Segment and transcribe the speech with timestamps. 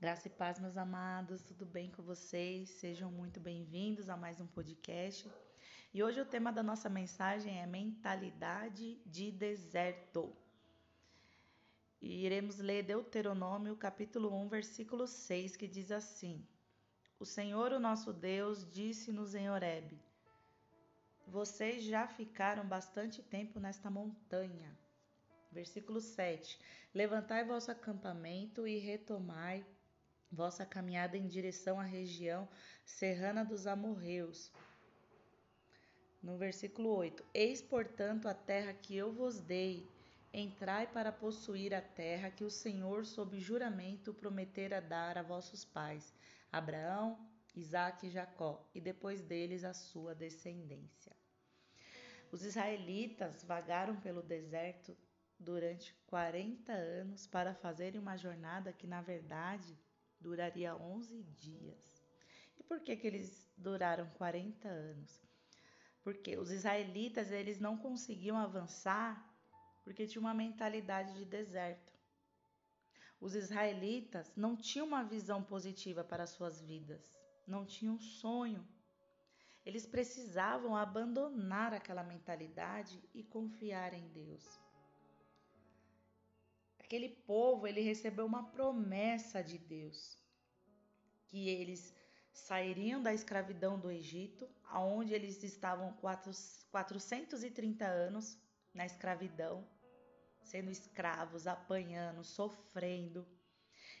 [0.00, 2.70] Graça e paz, meus amados, tudo bem com vocês?
[2.70, 5.30] Sejam muito bem-vindos a mais um podcast.
[5.92, 10.34] E hoje o tema da nossa mensagem é mentalidade de deserto.
[12.00, 16.48] E iremos ler Deuteronômio, capítulo 1, versículo 6, que diz assim:
[17.18, 20.00] O Senhor, o nosso Deus, disse-nos em Horebe:
[21.26, 24.74] Vocês já ficaram bastante tempo nesta montanha.
[25.52, 26.58] Versículo 7:
[26.94, 29.62] Levantai vosso acampamento e retomai
[30.30, 32.48] vossa caminhada em direção à região
[32.84, 34.52] serrana dos amorreus.
[36.22, 39.88] No versículo 8: Eis, portanto, a terra que eu vos dei,
[40.32, 46.14] entrai para possuir a terra que o Senhor, sob juramento, prometera dar a vossos pais,
[46.52, 47.18] Abraão,
[47.56, 51.16] Isaque e Jacó, e depois deles a sua descendência.
[52.30, 54.96] Os israelitas vagaram pelo deserto
[55.38, 59.76] durante 40 anos para fazerem uma jornada que, na verdade,
[60.20, 62.04] duraria 11 dias.
[62.58, 65.20] E por que, que eles duraram 40 anos?
[66.02, 69.26] Porque os israelitas eles não conseguiam avançar
[69.82, 71.92] porque tinham uma mentalidade de deserto.
[73.20, 77.12] Os israelitas não tinham uma visão positiva para suas vidas,
[77.46, 78.66] não tinham sonho.
[79.64, 84.58] Eles precisavam abandonar aquela mentalidade e confiar em Deus.
[86.90, 90.18] Aquele povo, ele recebeu uma promessa de Deus,
[91.28, 91.94] que eles
[92.32, 95.96] sairiam da escravidão do Egito, aonde eles estavam
[96.72, 98.36] 430 anos
[98.74, 99.64] na escravidão,
[100.42, 103.24] sendo escravos, apanhando, sofrendo.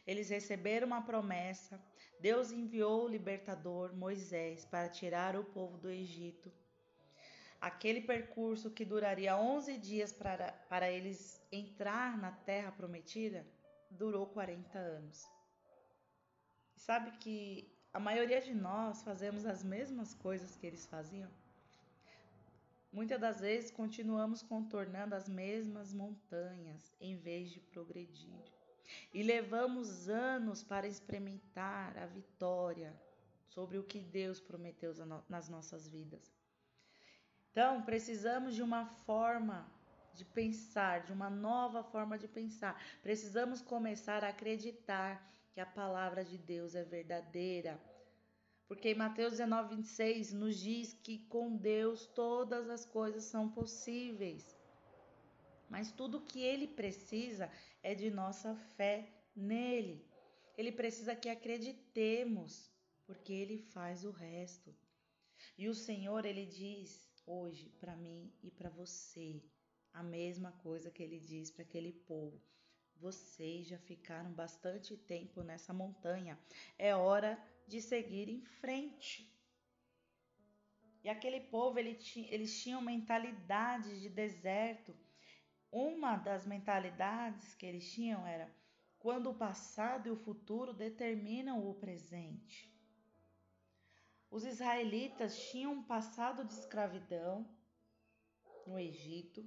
[0.04, 1.80] Eles receberam uma promessa.
[2.18, 6.52] Deus enviou o libertador Moisés para tirar o povo do Egito
[7.60, 13.46] aquele percurso que duraria 11 dias para, para eles entrar na terra prometida,
[13.90, 15.28] durou 40 anos.
[16.76, 21.30] Sabe que a maioria de nós fazemos as mesmas coisas que eles faziam?
[22.92, 28.42] Muitas das vezes continuamos contornando as mesmas montanhas em vez de progredir.
[29.14, 32.92] E levamos anos para experimentar a vitória
[33.46, 34.92] sobre o que Deus prometeu
[35.28, 36.39] nas nossas vidas.
[37.50, 39.68] Então, precisamos de uma forma
[40.14, 42.80] de pensar, de uma nova forma de pensar.
[43.02, 47.80] Precisamos começar a acreditar que a palavra de Deus é verdadeira.
[48.68, 54.56] Porque em Mateus 19, 26 nos diz que com Deus todas as coisas são possíveis.
[55.68, 57.50] Mas tudo que ele precisa
[57.82, 60.06] é de nossa fé nele.
[60.56, 62.70] Ele precisa que acreditemos,
[63.06, 64.72] porque ele faz o resto.
[65.58, 69.42] E o Senhor, ele diz hoje para mim e para você
[69.92, 72.40] a mesma coisa que ele diz para aquele povo.
[72.96, 76.38] Vocês já ficaram bastante tempo nessa montanha.
[76.78, 79.30] É hora de seguir em frente.
[81.02, 81.98] E aquele povo, ele
[82.28, 84.94] eles tinham mentalidade de deserto.
[85.72, 88.54] Uma das mentalidades que eles tinham era
[88.98, 92.69] quando o passado e o futuro determinam o presente.
[94.30, 97.48] Os israelitas tinham um passado de escravidão
[98.64, 99.44] no Egito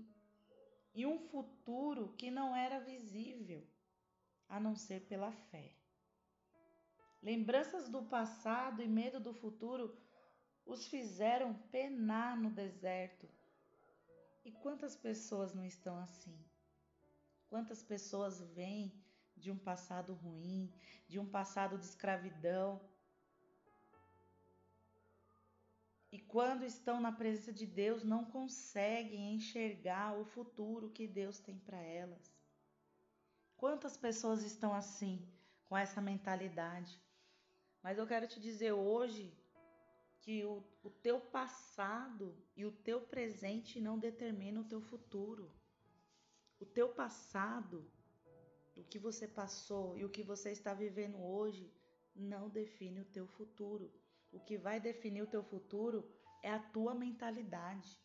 [0.94, 3.66] e um futuro que não era visível
[4.50, 5.74] a não ser pela fé.
[7.22, 9.98] Lembranças do passado e medo do futuro
[10.66, 13.30] os fizeram penar no deserto.
[14.44, 16.38] E quantas pessoas não estão assim?
[17.50, 18.94] Quantas pessoas vêm
[19.38, 20.70] de um passado ruim,
[21.08, 22.82] de um passado de escravidão,
[26.14, 31.58] e quando estão na presença de Deus não conseguem enxergar o futuro que Deus tem
[31.58, 32.32] para elas.
[33.58, 35.28] Quantas pessoas estão assim,
[35.66, 37.02] com essa mentalidade?
[37.82, 39.36] Mas eu quero te dizer hoje
[40.20, 45.52] que o, o teu passado e o teu presente não determinam o teu futuro.
[46.60, 47.92] O teu passado,
[48.76, 51.74] o que você passou e o que você está vivendo hoje
[52.16, 53.92] não define o teu futuro.
[54.34, 56.00] O que vai definir o teu futuro
[56.42, 57.98] é a tua mentalidade.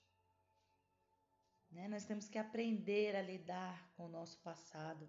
[1.71, 1.89] Né?
[1.89, 5.09] Nós temos que aprender a lidar com o nosso passado.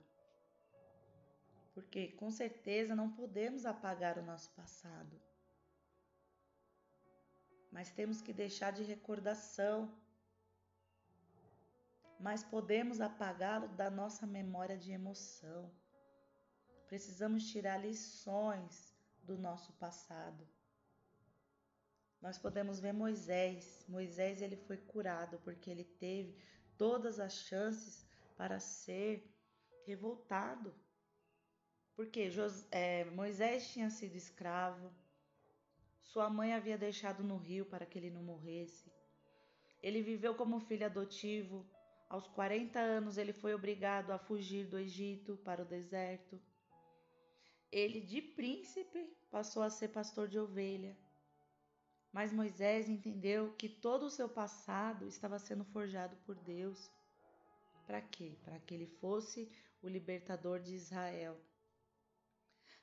[1.74, 5.22] Porque com certeza não podemos apagar o nosso passado.
[7.72, 9.94] Mas temos que deixar de recordação.
[12.20, 15.72] Mas podemos apagá-lo da nossa memória de emoção.
[16.88, 20.48] Precisamos tirar lições do nosso passado.
[22.22, 23.86] Nós podemos ver Moisés.
[23.88, 26.36] Moisés ele foi curado porque ele teve
[26.78, 28.06] todas as chances
[28.36, 29.30] para ser
[29.86, 30.74] revoltado.
[31.96, 32.30] Porque
[32.72, 34.90] é, Moisés tinha sido escravo,
[36.02, 38.92] sua mãe havia deixado no rio para que ele não morresse.
[39.82, 41.70] Ele viveu como filho adotivo.
[42.10, 46.42] Aos 40 anos, ele foi obrigado a fugir do Egito para o deserto.
[47.72, 50.98] Ele, de príncipe, passou a ser pastor de ovelha.
[52.12, 56.90] Mas Moisés entendeu que todo o seu passado estava sendo forjado por Deus.
[57.86, 58.38] Para quê?
[58.44, 59.52] Para que ele fosse
[59.82, 61.40] o libertador de Israel.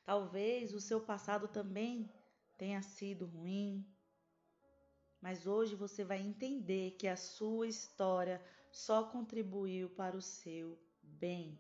[0.05, 2.09] Talvez o seu passado também
[2.57, 3.85] tenha sido ruim,
[5.21, 8.41] mas hoje você vai entender que a sua história
[8.71, 11.59] só contribuiu para o seu bem.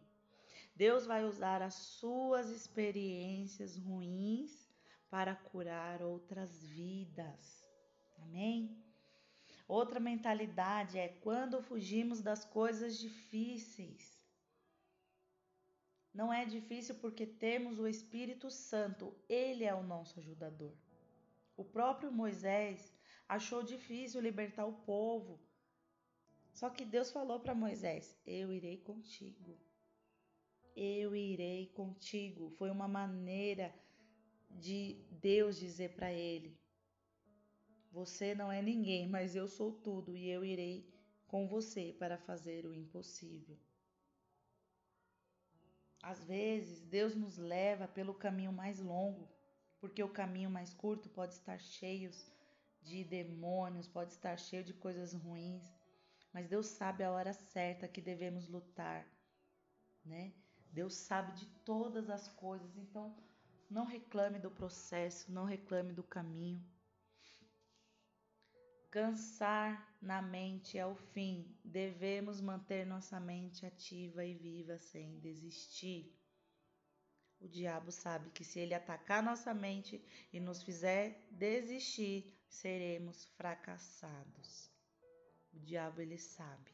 [0.76, 4.65] Deus vai usar as suas experiências ruins
[5.16, 7.66] para curar outras vidas.
[8.18, 8.84] Amém?
[9.66, 14.22] Outra mentalidade é quando fugimos das coisas difíceis.
[16.12, 20.76] Não é difícil porque temos o Espírito Santo, ele é o nosso ajudador.
[21.56, 22.94] O próprio Moisés
[23.26, 25.40] achou difícil libertar o povo.
[26.52, 29.58] Só que Deus falou para Moisés: Eu irei contigo.
[30.76, 32.50] Eu irei contigo.
[32.50, 33.74] Foi uma maneira
[34.60, 36.58] de Deus dizer para ele:
[37.92, 40.92] Você não é ninguém, mas eu sou tudo e eu irei
[41.26, 43.58] com você para fazer o impossível.
[46.02, 49.28] Às vezes, Deus nos leva pelo caminho mais longo
[49.80, 52.10] porque o caminho mais curto pode estar cheio
[52.82, 55.62] de demônios, pode estar cheio de coisas ruins,
[56.32, 59.06] mas Deus sabe a hora certa que devemos lutar,
[60.04, 60.32] né?
[60.72, 63.16] Deus sabe de todas as coisas, então
[63.68, 66.64] não reclame do processo, não reclame do caminho.
[68.90, 71.54] Cansar na mente é o fim.
[71.64, 76.16] Devemos manter nossa mente ativa e viva sem desistir.
[77.38, 80.02] O diabo sabe que se ele atacar nossa mente
[80.32, 84.70] e nos fizer desistir, seremos fracassados.
[85.52, 86.70] O diabo ele sabe.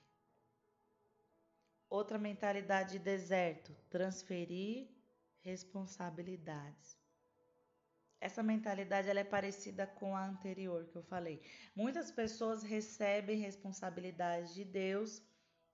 [1.89, 4.89] Outra mentalidade de deserto, transferir
[5.43, 6.99] responsabilidades.
[8.21, 11.43] Essa mentalidade ela é parecida com a anterior que eu falei.
[11.75, 15.21] Muitas pessoas recebem responsabilidades de Deus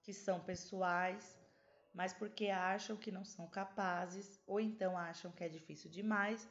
[0.02, 1.38] que são pessoais,
[1.92, 6.48] mas porque acham que não são capazes, ou então acham que é difícil demais,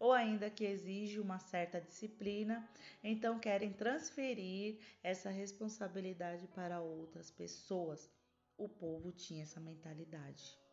[0.00, 2.68] ou ainda que exige uma certa disciplina,
[3.02, 8.10] então querem transferir essa responsabilidade para outras pessoas.
[8.58, 10.65] O povo tinha essa mentalidade.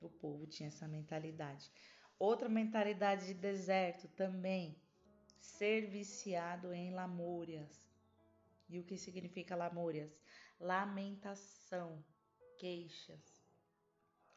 [0.00, 1.70] O povo tinha essa mentalidade.
[2.18, 4.80] Outra mentalidade de deserto também,
[5.40, 7.88] ser viciado em lamúrias.
[8.68, 10.10] E o que significa lamúrias?
[10.60, 12.04] Lamentação
[12.58, 13.38] queixas.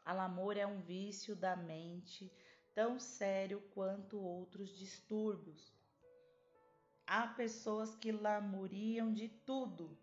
[0.04, 2.32] A lamor é um vício da mente
[2.74, 5.72] tão sério quanto outros distúrbios.
[7.06, 9.98] Há pessoas que lamuriam de tudo.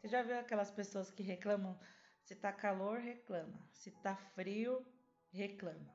[0.00, 1.78] Você já viu aquelas pessoas que reclamam?
[2.22, 3.58] Se tá calor, reclama.
[3.72, 4.86] Se tá frio,
[5.30, 5.92] reclama.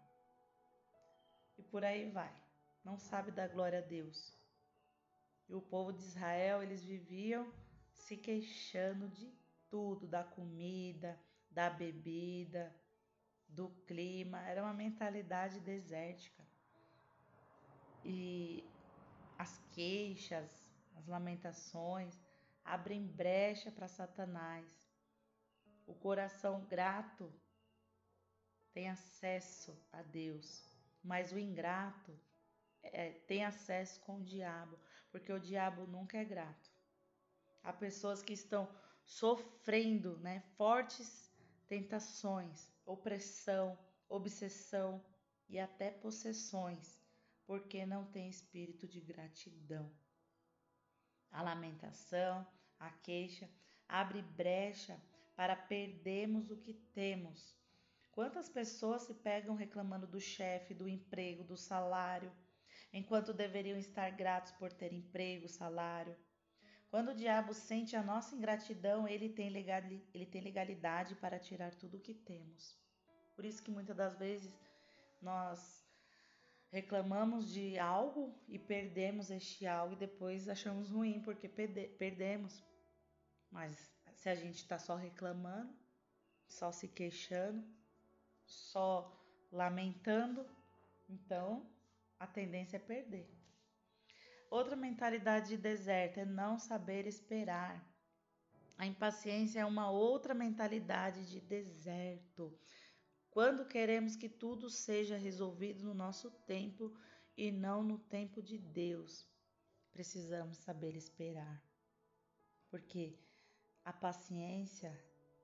[1.57, 2.33] E por aí vai.
[2.83, 4.37] Não sabe da glória a Deus.
[5.49, 7.51] E o povo de Israel, eles viviam
[7.91, 9.31] se queixando de
[9.69, 11.19] tudo, da comida,
[11.49, 12.73] da bebida,
[13.47, 14.41] do clima.
[14.41, 16.45] Era uma mentalidade desértica.
[18.03, 18.63] E
[19.37, 22.17] as queixas, as lamentações
[22.63, 24.76] abrem brecha para Satanás.
[25.87, 27.33] O coração grato
[28.73, 30.63] tem acesso a Deus,
[31.01, 32.13] mas o ingrato
[32.83, 34.77] é, tem acesso com o diabo,
[35.09, 36.69] porque o diabo nunca é grato.
[37.63, 38.69] Há pessoas que estão
[39.05, 41.33] sofrendo né, fortes
[41.67, 43.79] tentações, opressão,
[44.09, 45.03] obsessão
[45.47, 47.01] e até possessões,
[47.45, 49.89] porque não tem espírito de gratidão.
[51.31, 52.45] A lamentação,
[52.77, 53.49] a queixa
[53.87, 55.01] abre brecha
[55.37, 57.55] para perdermos o que temos.
[58.11, 62.31] Quantas pessoas se pegam reclamando do chefe, do emprego, do salário,
[62.91, 66.17] enquanto deveriam estar gratos por ter emprego, salário?
[66.89, 72.15] Quando o diabo sente a nossa ingratidão, ele tem, legalidade para tirar tudo o que
[72.15, 72.75] temos.
[73.35, 74.57] Por isso que muitas das vezes
[75.21, 75.85] nós
[76.71, 82.63] reclamamos de algo e perdemos este algo e depois achamos ruim porque perdemos.
[83.51, 85.73] Mas se a gente está só reclamando,
[86.47, 87.63] só se queixando,
[88.45, 89.15] só
[89.51, 90.43] lamentando,
[91.07, 91.69] então
[92.19, 93.29] a tendência é perder.
[94.49, 97.85] Outra mentalidade de deserto é não saber esperar.
[98.75, 102.57] A impaciência é uma outra mentalidade de deserto.
[103.29, 106.91] Quando queremos que tudo seja resolvido no nosso tempo
[107.35, 109.27] e não no tempo de Deus,
[109.91, 111.63] precisamos saber esperar.
[112.71, 113.19] Porque
[113.87, 114.91] a paciência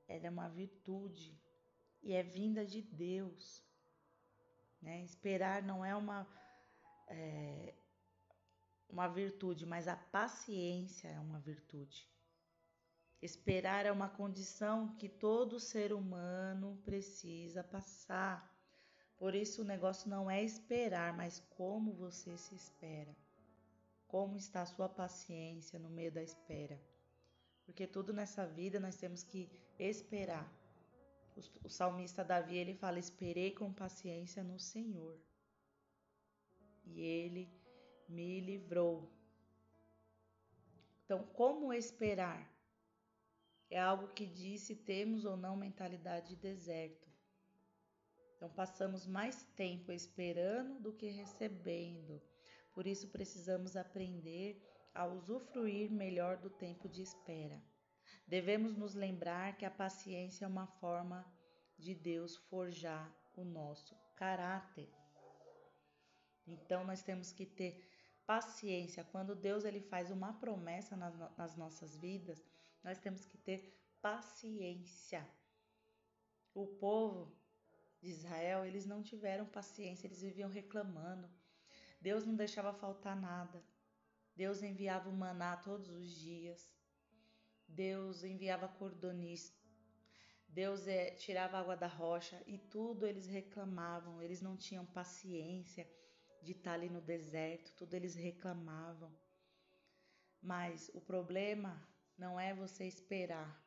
[0.06, 1.34] ela é uma virtude
[2.02, 3.64] e é vinda de Deus.
[4.82, 5.02] Né?
[5.02, 6.28] Esperar não é uma,
[7.08, 7.74] é,
[8.90, 12.06] uma virtude, mas a paciência é uma virtude.
[13.22, 18.54] Esperar é uma condição que todo ser humano precisa passar.
[19.18, 23.16] Por isso o negócio não é esperar, mas como você se espera.
[24.06, 26.78] Como está a sua paciência no meio da espera.
[27.66, 30.52] Porque tudo nessa vida nós temos que esperar.
[31.64, 35.18] O, salmista Davi ele fala: Esperei com paciência no Senhor,
[36.86, 37.50] e ele
[38.08, 39.10] me livrou.
[41.06, 42.54] Então, como esperar?
[43.74, 47.10] é algo que diz se temos ou não mentalidade de deserto.
[48.36, 52.22] Então passamos mais tempo esperando do que recebendo.
[52.72, 54.62] Por isso precisamos aprender
[54.94, 57.62] a usufruir melhor do tempo de espera.
[58.28, 61.26] Devemos nos lembrar que a paciência é uma forma
[61.78, 64.90] de Deus forjar o nosso caráter.
[66.46, 67.90] Então nós temos que ter
[68.26, 69.04] paciência.
[69.04, 72.44] Quando Deus ele faz uma promessa nas, nas nossas vidas,
[72.84, 75.28] nós temos que ter paciência.
[76.54, 77.36] O povo
[78.02, 81.30] de Israel, eles não tiveram paciência, eles viviam reclamando.
[82.02, 83.64] Deus não deixava faltar nada.
[84.36, 86.74] Deus enviava o maná todos os dias.
[87.68, 89.62] Deus enviava cordonista.
[90.48, 94.22] Deus é, tirava água da rocha e tudo eles reclamavam.
[94.22, 95.90] Eles não tinham paciência
[96.42, 99.12] de estar ali no deserto, tudo eles reclamavam.
[100.42, 101.82] Mas o problema
[102.18, 103.62] não é você esperar.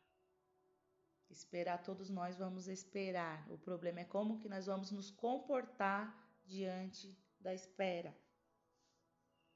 [1.28, 3.50] Esperar todos nós vamos esperar.
[3.50, 8.16] O problema é como que nós vamos nos comportar diante da espera.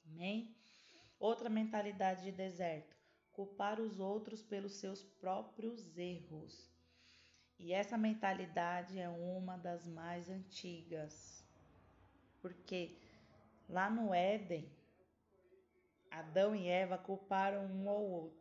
[0.05, 0.60] Amém?
[1.21, 2.97] Outra mentalidade de deserto:
[3.31, 6.69] culpar os outros pelos seus próprios erros.
[7.59, 11.45] E essa mentalidade é uma das mais antigas.
[12.41, 12.97] Porque
[13.69, 14.69] lá no Éden,
[16.11, 18.41] Adão e Eva culparam um ao outro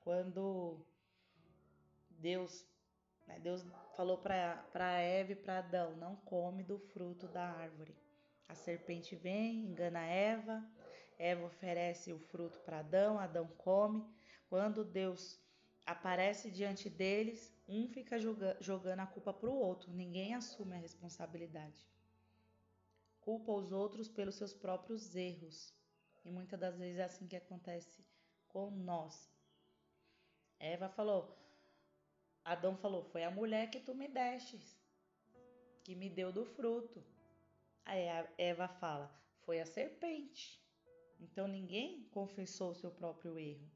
[0.00, 0.84] quando
[2.10, 2.66] Deus,
[3.26, 3.64] né, Deus
[3.96, 7.94] falou para Eva e para Adão, não come do fruto da árvore.
[8.48, 10.64] A serpente vem, engana Eva,
[11.22, 14.02] Eva oferece o fruto para Adão, Adão come.
[14.48, 15.38] Quando Deus
[15.84, 18.16] aparece diante deles, um fica
[18.58, 21.86] jogando a culpa para o outro, ninguém assume a responsabilidade.
[23.20, 25.74] Culpa os outros pelos seus próprios erros.
[26.24, 28.02] E muitas das vezes é assim que acontece
[28.48, 29.30] com nós.
[30.58, 31.38] Eva falou,
[32.42, 34.74] Adão falou, foi a mulher que tu me destes,
[35.84, 37.04] que me deu do fruto.
[37.84, 40.58] Aí a Eva fala, foi a serpente.
[41.20, 43.70] Então ninguém confessou o seu próprio erro.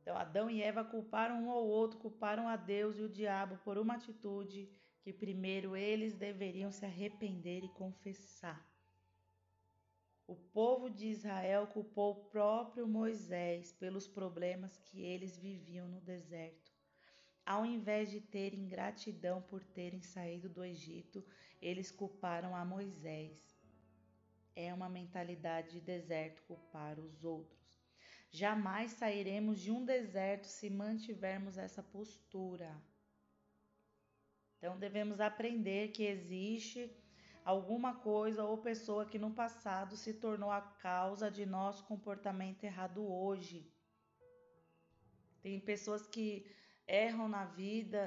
[0.00, 3.76] Então Adão e Eva culparam um ao outro, culparam a Deus e o diabo por
[3.78, 8.66] uma atitude que primeiro eles deveriam se arrepender e confessar.
[10.26, 16.70] O povo de Israel culpou o próprio Moisés pelos problemas que eles viviam no deserto.
[17.46, 21.24] Ao invés de terem gratidão por terem saído do Egito,
[21.62, 23.57] eles culparam a Moisés.
[24.66, 27.64] É uma mentalidade de deserto culpar os outros.
[28.28, 32.70] Jamais sairemos de um deserto se mantivermos essa postura.
[34.56, 36.80] Então devemos aprender que existe
[37.44, 43.00] alguma coisa ou pessoa que no passado se tornou a causa de nosso comportamento errado
[43.08, 43.72] hoje.
[45.40, 46.28] Tem pessoas que
[46.84, 48.02] erram na vida,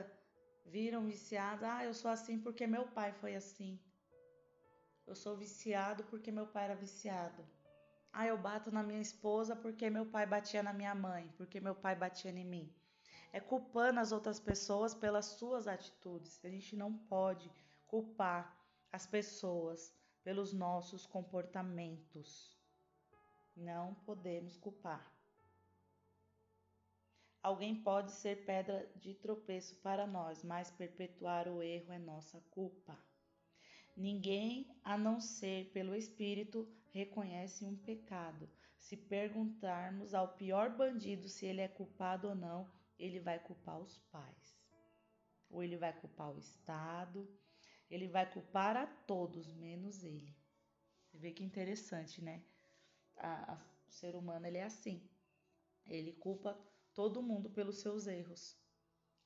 [0.65, 1.63] viram viciadas.
[1.63, 3.79] Ah, eu sou assim porque meu pai foi assim.
[5.11, 7.45] Eu sou viciado porque meu pai era viciado.
[8.13, 11.75] Ah, eu bato na minha esposa porque meu pai batia na minha mãe, porque meu
[11.75, 12.73] pai batia em mim.
[13.33, 16.39] É culpando as outras pessoas pelas suas atitudes.
[16.45, 17.51] A gente não pode
[17.87, 18.57] culpar
[18.89, 22.57] as pessoas pelos nossos comportamentos.
[23.53, 25.11] Não podemos culpar.
[27.43, 32.97] Alguém pode ser pedra de tropeço para nós, mas perpetuar o erro é nossa culpa.
[34.01, 38.49] Ninguém, a não ser pelo Espírito, reconhece um pecado.
[38.75, 42.67] Se perguntarmos ao pior bandido se ele é culpado ou não,
[42.97, 44.59] ele vai culpar os pais,
[45.51, 47.29] ou ele vai culpar o Estado,
[47.91, 50.35] ele vai culpar a todos, menos ele.
[51.05, 52.43] Você vê que interessante, né?
[53.17, 53.55] A, a,
[53.87, 55.07] o ser humano ele é assim.
[55.85, 56.59] Ele culpa
[56.95, 58.57] todo mundo pelos seus erros.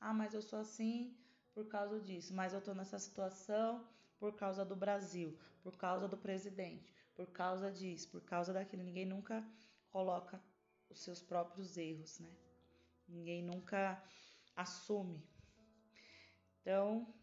[0.01, 1.17] Ah, mas eu sou assim
[1.53, 6.17] por causa disso, mas eu tô nessa situação por causa do Brasil, por causa do
[6.17, 8.83] presidente, por causa disso, por causa daquilo.
[8.83, 9.45] Ninguém nunca
[9.89, 10.41] coloca
[10.89, 12.31] os seus próprios erros, né?
[13.07, 14.01] Ninguém nunca
[14.55, 15.23] assume.
[16.61, 17.13] Então,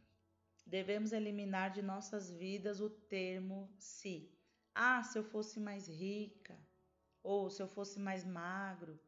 [0.67, 4.31] devemos eliminar de nossas vidas o termo se.
[4.75, 6.59] Ah, se eu fosse mais rica,
[7.23, 8.99] ou se eu fosse mais magro,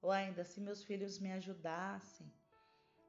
[0.00, 2.32] ou ainda se meus filhos me ajudassem.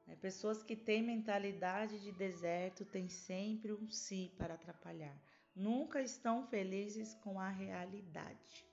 [0.08, 0.16] Né?
[0.16, 5.16] Pessoas que têm mentalidade de deserto têm sempre um si para atrapalhar.
[5.54, 8.66] Nunca estão felizes com a realidade.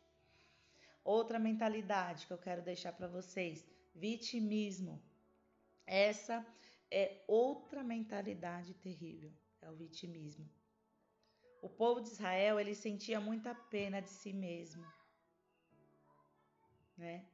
[1.03, 3.63] Outra mentalidade que eu quero deixar para vocês:
[3.93, 5.03] vitimismo.
[5.85, 6.45] Essa
[6.89, 10.49] é outra mentalidade terrível, é o vitimismo.
[11.61, 14.85] O povo de Israel, ele sentia muita pena de si mesmo,
[16.97, 17.25] né?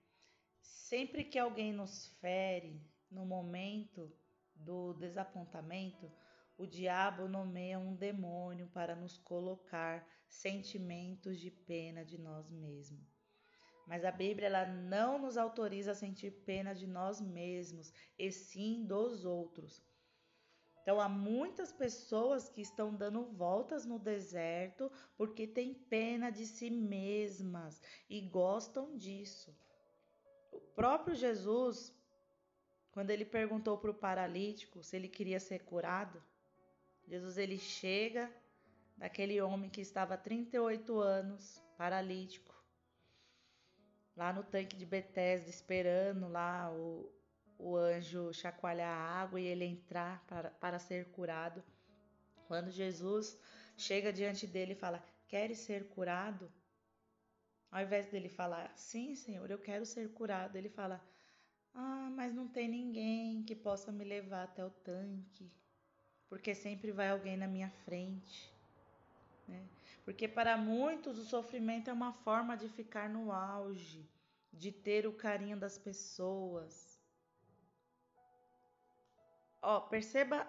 [0.61, 2.81] Sempre que alguém nos fere
[3.11, 4.11] no momento
[4.55, 6.11] do desapontamento,
[6.57, 13.21] o diabo nomeia um demônio para nos colocar sentimentos de pena de nós mesmos.
[13.87, 18.85] Mas a Bíblia ela não nos autoriza a sentir pena de nós mesmos, e sim
[18.85, 19.83] dos outros.
[20.81, 26.69] Então há muitas pessoas que estão dando voltas no deserto porque têm pena de si
[26.69, 29.55] mesmas e gostam disso.
[30.51, 31.93] O próprio Jesus,
[32.91, 36.21] quando ele perguntou para o paralítico se ele queria ser curado,
[37.07, 38.31] Jesus ele chega
[38.97, 42.53] daquele homem que estava há 38 anos, paralítico,
[44.15, 47.11] lá no tanque de Betesda, esperando lá o,
[47.57, 51.63] o anjo chacoalhar a água e ele entrar para, para ser curado.
[52.47, 53.39] Quando Jesus
[53.77, 56.51] chega diante dele e fala: Queres ser curado?
[57.71, 61.01] Ao invés dele falar: Sim, Senhor, eu quero ser curado, ele fala:
[61.73, 65.49] Ah, mas não tem ninguém que possa me levar até o tanque,
[66.29, 68.53] porque sempre vai alguém na minha frente.
[69.47, 69.65] Né?
[70.03, 74.05] Porque para muitos o sofrimento é uma forma de ficar no auge,
[74.51, 76.99] de ter o carinho das pessoas.
[79.61, 80.47] Ó, perceba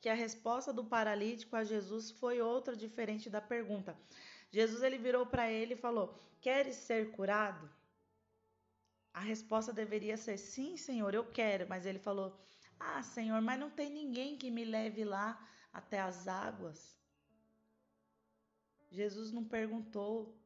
[0.00, 3.96] que a resposta do paralítico a Jesus foi outra diferente da pergunta.
[4.50, 7.68] Jesus ele virou para ele e falou: "Queres ser curado?"
[9.14, 12.36] A resposta deveria ser: "Sim, Senhor, eu quero", mas ele falou:
[12.78, 15.28] "Ah, Senhor, mas não tem ninguém que me leve lá
[15.72, 16.98] até as águas."
[18.90, 20.36] Jesus não perguntou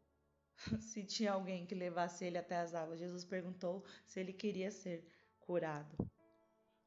[0.80, 2.98] se tinha alguém que levasse ele até as águas.
[2.98, 5.06] Jesus perguntou se ele queria ser
[5.40, 5.96] curado.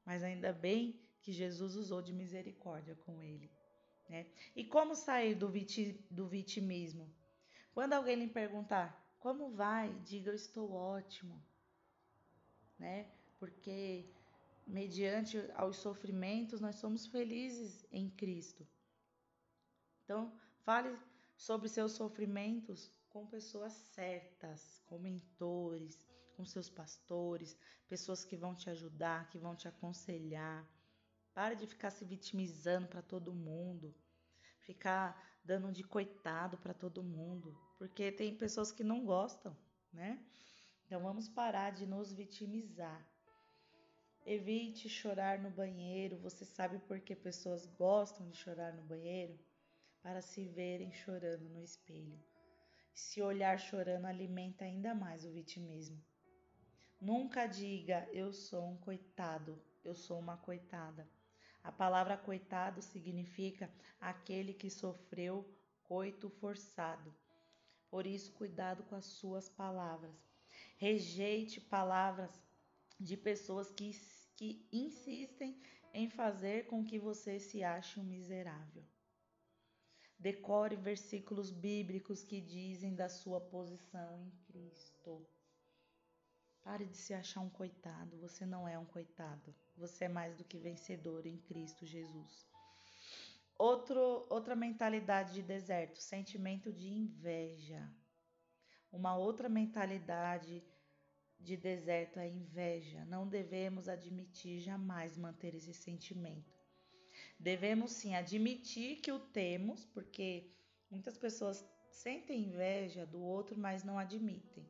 [0.05, 3.51] Mas ainda bem que Jesus usou de misericórdia com ele.
[4.09, 4.27] Né?
[4.55, 7.13] E como sair do, viti, do vitimismo?
[7.73, 11.41] Quando alguém lhe perguntar como vai, diga eu estou ótimo,
[12.81, 13.07] né?
[13.37, 14.11] Porque
[14.65, 18.67] mediante aos sofrimentos nós somos felizes em Cristo.
[20.03, 20.33] Então,
[20.65, 20.97] fale
[21.37, 26.01] sobre seus sofrimentos com pessoas certas, com mentores,
[26.35, 27.55] com seus pastores,
[27.87, 30.67] pessoas que vão te ajudar, que vão te aconselhar.
[31.33, 33.95] Pare de ficar se vitimizando para todo mundo,
[34.61, 39.55] ficar dando de coitado para todo mundo, porque tem pessoas que não gostam,
[39.93, 40.23] né?
[40.91, 43.01] Então vamos parar de nos vitimizar.
[44.25, 46.17] Evite chorar no banheiro.
[46.17, 49.39] Você sabe por que pessoas gostam de chorar no banheiro?
[50.01, 52.19] para se verem chorando no espelho.
[52.93, 56.03] Se olhar chorando alimenta ainda mais o vitimismo.
[56.99, 61.07] Nunca diga eu sou um coitado, eu sou uma coitada.
[61.63, 65.49] A palavra coitado significa aquele que sofreu
[65.83, 67.15] coito forçado.
[67.89, 70.30] Por isso, cuidado com as suas palavras.
[70.81, 72.31] Rejeite palavras
[72.99, 73.91] de pessoas que,
[74.35, 75.61] que insistem
[75.93, 78.83] em fazer com que você se ache um miserável.
[80.17, 85.23] Decore versículos bíblicos que dizem da sua posição em Cristo.
[86.63, 88.17] Pare de se achar um coitado.
[88.17, 89.53] Você não é um coitado.
[89.77, 92.47] Você é mais do que vencedor em Cristo Jesus.
[93.55, 97.87] Outro, outra mentalidade de deserto, sentimento de inveja.
[98.91, 100.70] Uma outra mentalidade
[101.43, 103.05] de deserto é inveja.
[103.05, 106.59] Não devemos admitir jamais manter esse sentimento.
[107.39, 110.51] Devemos sim admitir que o temos, porque
[110.89, 114.69] muitas pessoas sentem inveja do outro, mas não admitem.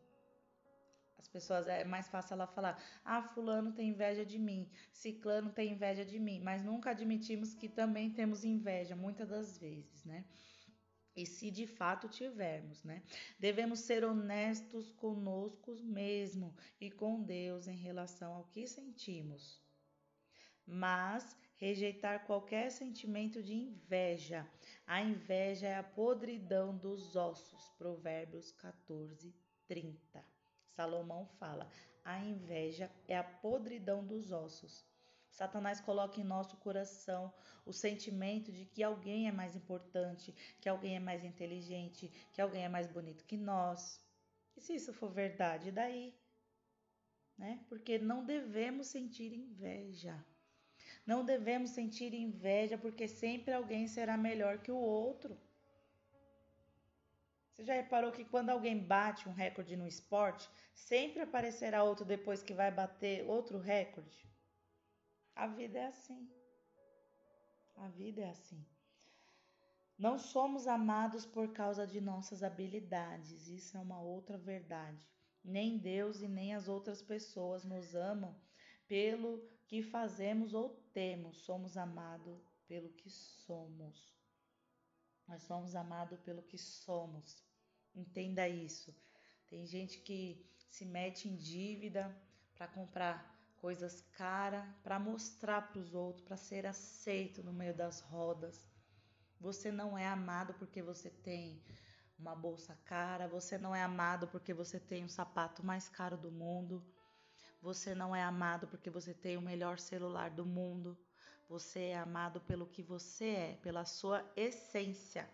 [1.18, 5.72] As pessoas é mais fácil ela falar: "Ah, fulano tem inveja de mim, ciclano tem
[5.72, 10.26] inveja de mim", mas nunca admitimos que também temos inveja muitas das vezes, né?
[11.16, 13.04] E se de fato tivermos, né?
[13.38, 19.62] Devemos ser honestos conosco mesmo e com Deus em relação ao que sentimos.
[20.66, 24.50] Mas rejeitar qualquer sentimento de inveja.
[24.88, 27.70] A inveja é a podridão dos ossos.
[27.78, 29.36] Provérbios 14,
[29.68, 30.26] 30.
[30.76, 31.70] Salomão fala:
[32.04, 34.86] a inveja é a podridão dos ossos.
[35.32, 37.34] Satanás coloca em nosso coração
[37.66, 42.66] o sentimento de que alguém é mais importante, que alguém é mais inteligente, que alguém
[42.66, 44.00] é mais bonito que nós.
[44.56, 46.14] E se isso for verdade, daí?
[47.38, 47.64] Né?
[47.70, 50.24] Porque não devemos sentir inveja.
[51.06, 55.40] Não devemos sentir inveja porque sempre alguém será melhor que o outro.
[57.54, 62.44] Você já reparou que quando alguém bate um recorde no esporte, sempre aparecerá outro depois
[62.44, 64.31] que vai bater outro recorde?
[65.36, 66.30] A vida é assim.
[67.76, 68.66] A vida é assim.
[69.98, 75.00] Não somos amados por causa de nossas habilidades, isso é uma outra verdade.
[75.44, 78.36] Nem Deus e nem as outras pessoas nos amam
[78.88, 84.14] pelo que fazemos ou temos, somos amados pelo que somos.
[85.28, 87.42] Nós somos amados pelo que somos.
[87.96, 88.96] Entenda isso.
[89.50, 92.14] Tem gente que se mete em dívida
[92.56, 93.31] para comprar
[93.62, 98.68] coisas caras, para mostrar para os outros, para ser aceito no meio das rodas.
[99.40, 101.64] Você não é amado porque você tem
[102.18, 106.32] uma bolsa cara, você não é amado porque você tem o sapato mais caro do
[106.32, 106.84] mundo.
[107.62, 110.98] Você não é amado porque você tem o melhor celular do mundo.
[111.48, 115.30] Você é amado pelo que você é, pela sua essência.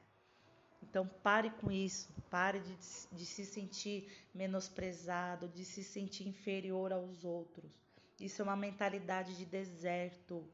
[0.82, 2.76] Então pare com isso, pare de,
[3.12, 7.87] de, se sentir menosprezado, de se sentir inferior aos outros.
[8.20, 10.48] Isso é uma mentalidade de deserto.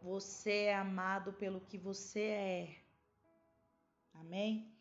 [0.00, 2.76] Você é amado pelo que você é.
[4.14, 4.72] Amém?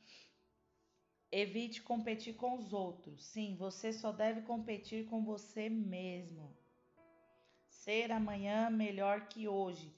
[1.32, 3.26] Evite competir com os outros.
[3.26, 6.56] Sim, você só deve competir com você mesmo.
[7.68, 9.94] Ser amanhã melhor que hoje.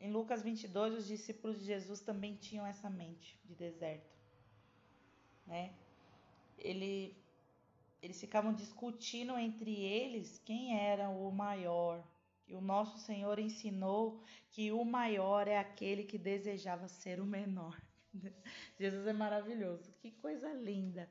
[0.00, 4.16] Em Lucas 22, os discípulos de Jesus também tinham essa mente de deserto,
[5.44, 5.74] né?
[6.56, 7.16] Ele,
[8.00, 12.04] eles ficavam discutindo entre eles quem era o maior.
[12.46, 17.78] E o nosso Senhor ensinou que o maior é aquele que desejava ser o menor.
[18.78, 19.92] Jesus é maravilhoso.
[20.00, 21.08] Que coisa linda.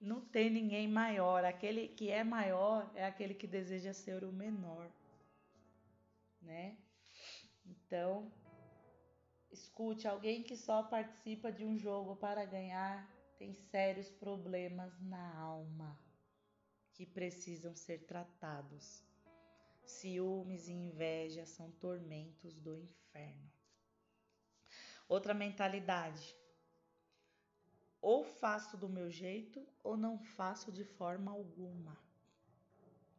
[0.00, 1.44] Não tem ninguém maior.
[1.44, 4.90] Aquele que é maior é aquele que deseja ser o menor,
[6.40, 6.76] né?
[7.66, 8.32] Então,
[9.50, 13.08] escute, alguém que só participa de um jogo para ganhar
[13.40, 15.98] tem sérios problemas na alma
[16.92, 19.02] que precisam ser tratados.
[19.82, 23.50] Ciúmes e inveja são tormentos do inferno.
[25.08, 26.36] Outra mentalidade.
[28.02, 31.98] Ou faço do meu jeito ou não faço de forma alguma.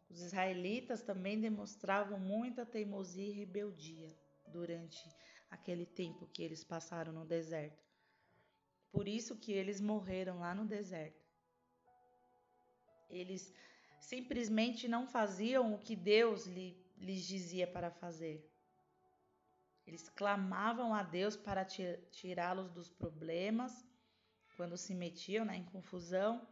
[0.07, 4.15] Os israelitas também demonstravam muita teimosia e rebeldia
[4.49, 5.03] durante
[5.49, 7.90] aquele tempo que eles passaram no deserto.
[8.91, 11.25] Por isso que eles morreram lá no deserto.
[13.09, 13.53] Eles
[13.99, 18.47] simplesmente não faziam o que Deus lhes dizia para fazer.
[19.85, 23.85] Eles clamavam a Deus para tirá-los dos problemas
[24.55, 26.47] quando se metiam né, em confusão.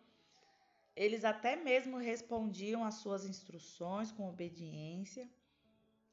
[0.96, 5.30] Eles até mesmo respondiam às suas instruções com obediência,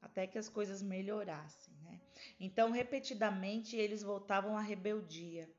[0.01, 1.73] até que as coisas melhorassem.
[1.81, 1.99] Né?
[2.39, 5.49] Então, repetidamente, eles voltavam à rebeldia.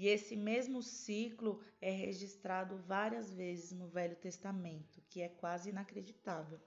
[0.00, 6.60] E esse mesmo ciclo é registrado várias vezes no Velho Testamento, que é quase inacreditável.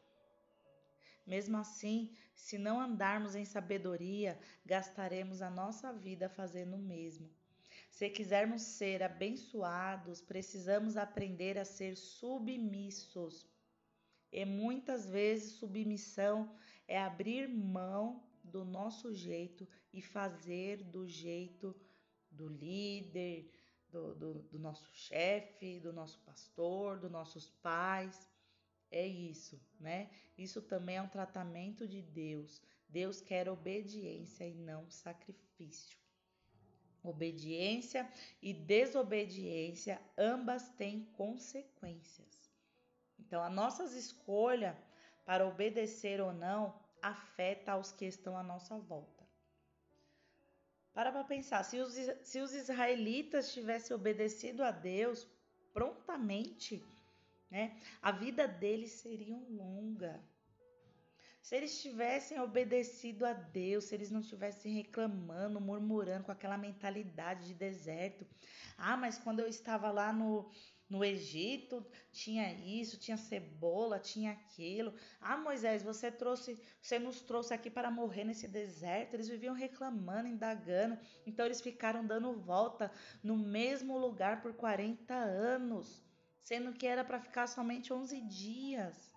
[1.26, 7.32] Mesmo assim, se não andarmos em sabedoria, gastaremos a nossa vida fazendo o mesmo.
[7.90, 13.48] Se quisermos ser abençoados, precisamos aprender a ser submissos.
[14.30, 16.54] E muitas vezes submissão
[16.86, 21.74] é abrir mão do nosso jeito e fazer do jeito
[22.32, 23.52] do líder,
[23.90, 28.30] do, do, do nosso chefe, do nosso pastor, dos nossos pais.
[28.90, 30.10] É isso, né?
[30.38, 32.62] Isso também é um tratamento de Deus.
[32.88, 35.98] Deus quer obediência e não sacrifício.
[37.04, 38.10] Obediência
[38.42, 42.52] e desobediência ambas têm consequências.
[43.18, 44.76] Então, as nossas escolhas
[45.26, 49.21] para obedecer ou não afeta os que estão à nossa volta.
[51.02, 55.28] Para para pensar, se os, se os israelitas tivessem obedecido a Deus
[55.74, 56.86] prontamente,
[57.50, 57.76] né?
[58.00, 60.24] A vida deles seria longa.
[61.42, 67.48] Se eles tivessem obedecido a Deus, se eles não estivessem reclamando, murmurando com aquela mentalidade
[67.48, 68.26] de deserto.
[68.78, 70.50] Ah, mas quando eu estava lá no,
[70.90, 74.94] No Egito tinha isso, tinha cebola, tinha aquilo.
[75.20, 79.14] Ah, Moisés, você trouxe, você nos trouxe aqui para morrer nesse deserto.
[79.16, 81.00] Eles viviam reclamando, indagando.
[81.26, 82.92] Então eles ficaram dando volta
[83.24, 86.04] no mesmo lugar por 40 anos,
[86.44, 89.11] sendo que era para ficar somente 11 dias.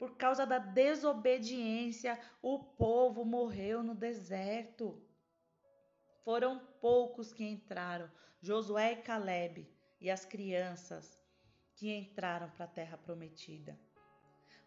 [0.00, 4.98] Por causa da desobediência, o povo morreu no deserto.
[6.24, 8.10] Foram poucos que entraram,
[8.40, 9.68] Josué e Caleb
[10.00, 11.20] e as crianças
[11.76, 13.78] que entraram para a terra prometida.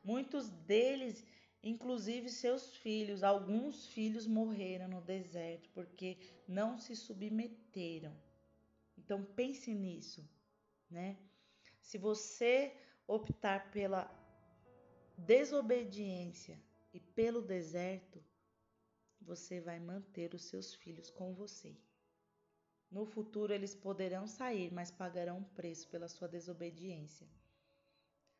[0.03, 1.25] Muitos deles,
[1.63, 6.15] inclusive seus filhos, alguns filhos morreram no deserto porque
[6.47, 8.15] não se submeteram.
[8.95, 10.23] Então pense nisso,
[10.91, 11.17] né?
[11.81, 14.22] Se você optar pela
[15.17, 16.61] desobediência
[16.93, 18.23] e pelo deserto,
[19.21, 21.75] você vai manter os seus filhos com você.
[22.91, 27.27] No futuro eles poderão sair, mas pagarão um preço pela sua desobediência.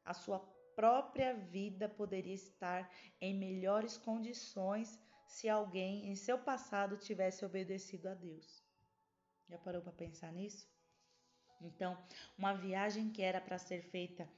[0.06, 0.40] A sua
[0.76, 8.14] própria vida poderia estar em melhores condições se alguém em seu passado tivesse obedecido a
[8.14, 8.64] Deus.
[9.48, 10.68] Já parou para pensar nisso?
[11.62, 11.98] Então,
[12.38, 14.30] uma viagem que era para ser feita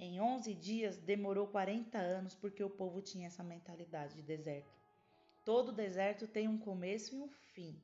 [0.00, 4.74] em 11 dias demorou 40 anos porque o povo tinha essa mentalidade de deserto.
[5.44, 7.78] Todo deserto tem um começo e um fim.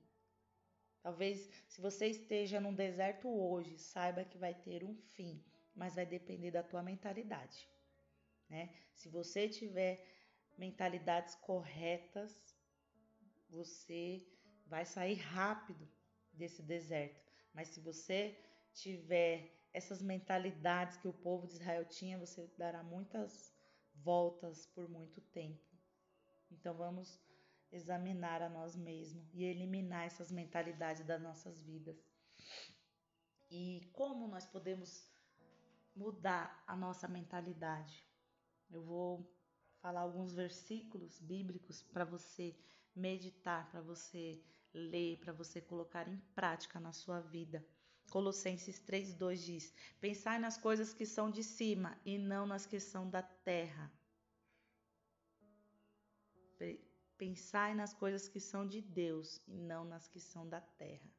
[1.02, 6.06] Talvez se você esteja num deserto hoje, saiba que vai ter um fim, mas vai
[6.06, 7.68] depender da tua mentalidade,
[8.48, 8.74] né?
[8.94, 10.02] Se você tiver
[10.56, 12.34] mentalidades corretas,
[13.50, 14.26] você
[14.66, 15.86] vai sair rápido
[16.32, 17.22] desse deserto.
[17.52, 18.36] Mas se você
[18.72, 23.54] tiver essas mentalidades que o povo de Israel tinha, você dará muitas
[23.94, 25.62] voltas por muito tempo.
[26.50, 27.20] Então vamos
[27.70, 32.02] examinar a nós mesmos e eliminar essas mentalidades das nossas vidas.
[33.50, 35.12] E como nós podemos
[35.94, 38.02] mudar a nossa mentalidade?
[38.70, 39.30] Eu vou
[39.82, 42.56] falar alguns versículos bíblicos para você
[42.94, 47.62] meditar, para você ler, para você colocar em prática na sua vida.
[48.10, 53.08] Colossenses 3:2 diz: Pensai nas coisas que são de cima e não nas que são
[53.08, 53.92] da terra.
[57.18, 61.10] Pensai nas coisas que são de Deus e não nas que são da terra.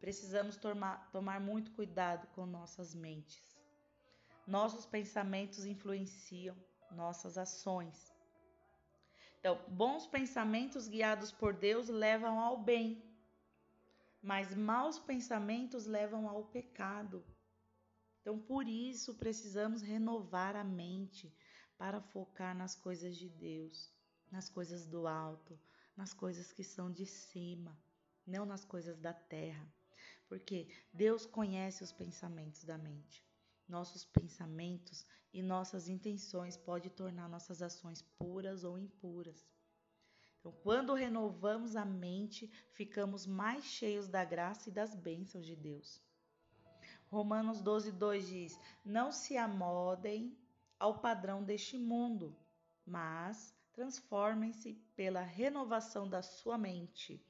[0.00, 3.56] Precisamos tomar, tomar muito cuidado com nossas mentes.
[4.46, 6.56] Nossos pensamentos influenciam
[6.90, 8.12] nossas ações.
[9.38, 13.02] Então, bons pensamentos guiados por Deus levam ao bem,
[14.22, 17.24] mas maus pensamentos levam ao pecado.
[18.20, 21.34] Então, por isso, precisamos renovar a mente
[21.78, 23.92] para focar nas coisas de Deus
[24.30, 25.58] nas coisas do alto,
[25.96, 27.76] nas coisas que são de cima,
[28.26, 29.66] não nas coisas da terra.
[30.28, 33.26] Porque Deus conhece os pensamentos da mente.
[33.68, 39.44] Nossos pensamentos e nossas intenções podem tornar nossas ações puras ou impuras.
[40.40, 46.00] Então, quando renovamos a mente, ficamos mais cheios da graça e das bênçãos de Deus.
[47.10, 50.34] Romanos 12, 2 diz: Não se amodem
[50.78, 52.34] ao padrão deste mundo,
[52.86, 57.22] mas transformem-se pela renovação da sua mente,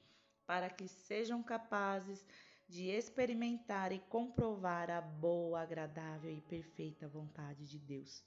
[0.47, 2.25] para que sejam capazes
[2.67, 8.23] de experimentar e comprovar a boa, agradável e perfeita vontade de Deus.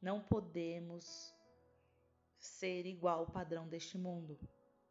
[0.00, 1.32] Não podemos
[2.46, 4.38] ser igual ao padrão deste mundo.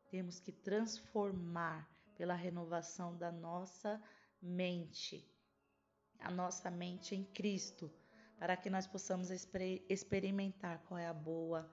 [0.10, 4.02] Temos que transformar pela renovação da nossa
[4.42, 5.28] mente,
[6.20, 7.92] a nossa mente em Cristo,
[8.38, 9.30] para que nós possamos
[9.90, 11.70] experimentar qual é a boa,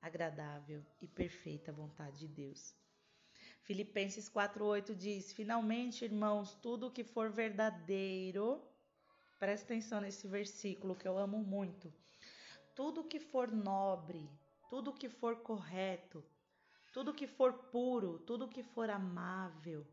[0.00, 2.74] agradável e perfeita vontade de Deus.
[3.62, 8.60] Filipenses 4:8 diz: "Finalmente, irmãos, tudo o que for verdadeiro,
[9.38, 11.92] presta atenção nesse versículo que eu amo muito.
[12.74, 14.28] Tudo que for nobre,
[14.70, 16.24] tudo que for correto,
[16.92, 19.84] tudo que for puro, tudo que for amável,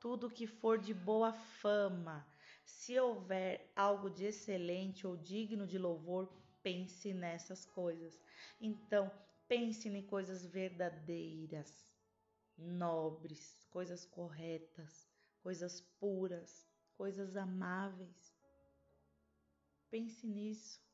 [0.00, 2.26] tudo que for de boa fama,
[2.64, 6.28] se houver algo de excelente ou digno de louvor,
[6.62, 8.20] pense nessas coisas.
[8.60, 9.08] Então,
[9.46, 11.88] pense em coisas verdadeiras,
[12.58, 15.08] nobres, coisas corretas,
[15.42, 18.34] coisas puras, coisas amáveis.
[19.88, 20.85] Pense nisso.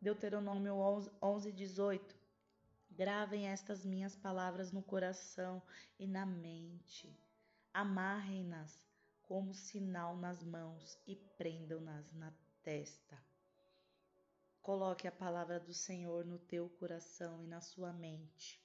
[0.00, 0.76] Deuteronômio
[1.20, 2.16] 11, 18.
[2.90, 5.60] Gravem estas minhas palavras no coração
[5.98, 7.12] e na mente.
[7.74, 8.86] Amarrem-nas
[9.22, 12.32] como sinal nas mãos e prendam-nas na
[12.62, 13.20] testa.
[14.62, 18.62] Coloque a palavra do Senhor no teu coração e na sua mente.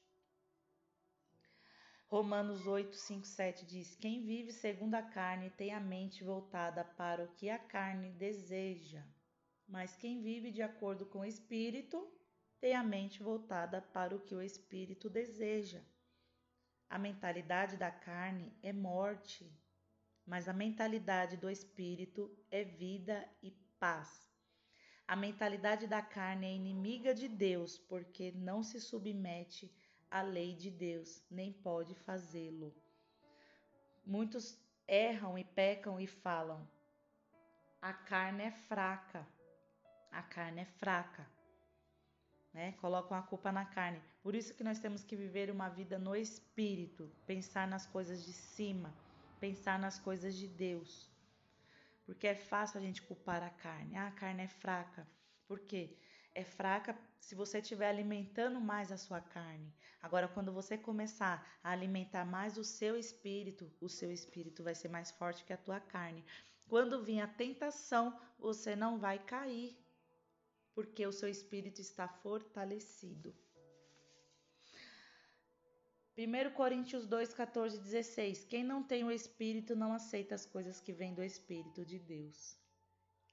[2.07, 7.23] Romanos 8, 5, 7 diz: Quem vive segundo a carne tem a mente voltada para
[7.23, 9.03] o que a carne deseja,
[9.73, 12.07] mas quem vive de acordo com o espírito
[12.61, 15.81] tem a mente voltada para o que o espírito deseja.
[16.87, 19.51] A mentalidade da carne é morte,
[20.27, 24.31] mas a mentalidade do espírito é vida e paz.
[25.07, 29.75] A mentalidade da carne é inimiga de Deus porque não se submete
[30.11, 32.71] a lei de Deus, nem pode fazê-lo.
[34.05, 34.55] Muitos
[34.87, 36.69] erram e pecam e falam:
[37.81, 39.27] a carne é fraca,
[40.13, 41.27] a carne é fraca.
[42.53, 42.73] Né?
[42.73, 44.01] Colocam a culpa na carne.
[44.21, 48.31] Por isso que nós temos que viver uma vida no espírito, pensar nas coisas de
[48.31, 48.93] cima,
[49.39, 51.11] pensar nas coisas de Deus.
[52.05, 53.95] Porque é fácil a gente culpar a carne.
[53.95, 55.07] Ah, a carne é fraca.
[55.47, 55.97] Por quê?
[56.35, 59.73] É fraca se você estiver alimentando mais a sua carne.
[60.01, 64.89] Agora, quando você começar a alimentar mais o seu espírito, o seu espírito vai ser
[64.89, 66.23] mais forte que a tua carne.
[66.67, 69.77] Quando vir a tentação, você não vai cair,
[70.73, 73.35] porque o seu espírito está fortalecido.
[76.15, 78.45] 1 Coríntios 2, 14 e 16.
[78.45, 82.55] Quem não tem o Espírito não aceita as coisas que vêm do Espírito de Deus,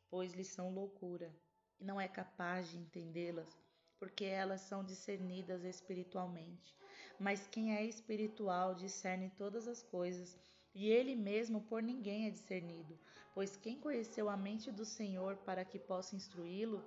[0.09, 1.31] pois lhes são loucura,
[1.79, 3.55] e não é capaz de entendê-las
[4.01, 6.75] porque elas são discernidas espiritualmente.
[7.19, 10.39] Mas quem é espiritual discerne todas as coisas,
[10.75, 12.99] e ele mesmo por ninguém é discernido.
[13.35, 16.83] Pois quem conheceu a mente do Senhor para que possa instruí-lo?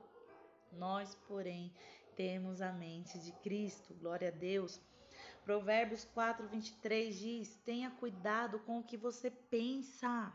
[0.73, 1.73] Nós, porém,
[2.15, 3.93] temos a mente de Cristo.
[3.95, 4.81] Glória a Deus.
[5.43, 10.31] Provérbios 4, 23 diz: Tenha cuidado com o que você pensa.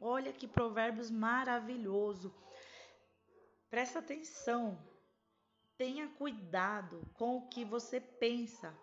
[0.00, 2.34] Olha que provérbios maravilhoso.
[3.70, 4.78] Presta atenção.
[5.76, 8.74] Tenha cuidado com o que você pensa,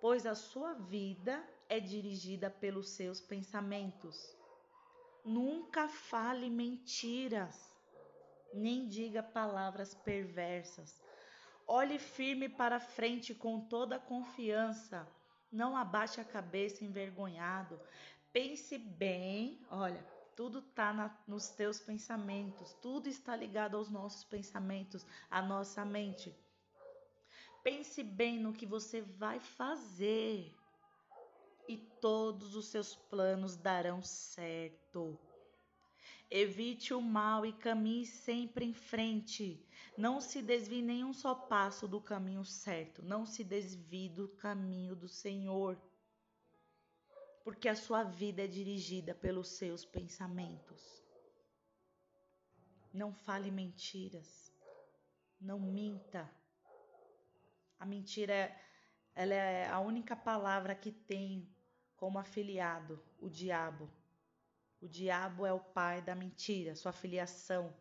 [0.00, 4.36] pois a sua vida é dirigida pelos seus pensamentos.
[5.24, 7.73] Nunca fale mentiras,
[8.54, 11.02] nem diga palavras perversas.
[11.66, 15.06] Olhe firme para frente com toda a confiança.
[15.50, 17.80] Não abaixe a cabeça envergonhado.
[18.32, 25.40] Pense bem, olha, tudo está nos teus pensamentos, tudo está ligado aos nossos pensamentos, à
[25.40, 26.34] nossa mente.
[27.62, 30.54] Pense bem no que você vai fazer
[31.68, 35.18] e todos os seus planos darão certo.
[36.36, 39.64] Evite o mal e caminhe sempre em frente.
[39.96, 43.04] Não se desvie nem um só passo do caminho certo.
[43.04, 45.80] Não se desvie do caminho do Senhor
[47.44, 50.82] porque a sua vida é dirigida pelos seus pensamentos.
[52.92, 54.52] Não fale mentiras.
[55.40, 56.28] Não minta.
[57.78, 58.52] A mentira
[59.14, 61.48] ela é a única palavra que tem
[61.96, 63.88] como afiliado o diabo.
[64.84, 67.74] O diabo é o pai da mentira, sua filiação.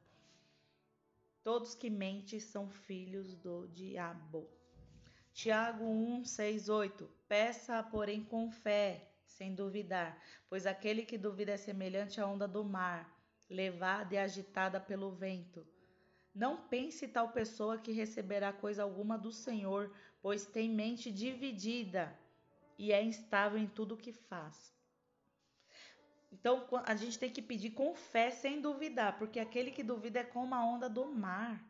[1.44, 4.50] Todos que mentem são filhos do diabo.
[5.34, 7.10] Tiago 1, 6, 8.
[7.28, 12.64] Peça, porém, com fé sem duvidar, pois aquele que duvida é semelhante à onda do
[12.64, 13.14] mar,
[13.50, 15.68] levada e agitada pelo vento.
[16.34, 22.18] Não pense tal pessoa que receberá coisa alguma do Senhor, pois tem mente dividida
[22.78, 24.73] e é instável em tudo o que faz.
[26.34, 30.24] Então a gente tem que pedir com fé, sem duvidar, porque aquele que duvida é
[30.24, 31.64] como a onda do mar.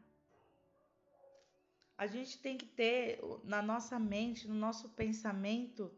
[1.98, 5.94] A gente tem que ter na nossa mente, no nosso pensamento,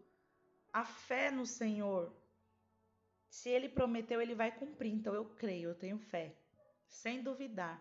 [0.74, 2.12] a fé no Senhor.
[3.30, 4.92] Se ele prometeu, ele vai cumprir.
[4.92, 6.36] Então eu creio, eu tenho fé,
[6.88, 7.80] sem duvidar,